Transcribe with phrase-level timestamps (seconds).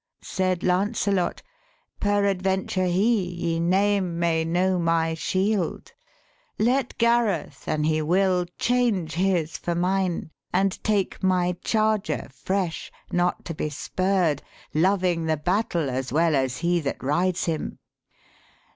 [0.23, 1.43] Said Lancelot,'
[2.01, 5.93] Perad venture he, ye name, May know my shield.
[6.57, 11.21] Let Gareth, an he will, 197 THE SPEAKING VOICE Change his for mine, and take
[11.21, 14.41] my charger, fresh, Not to be spurr'd,
[14.73, 17.77] loving the battle as well As he that rides him.'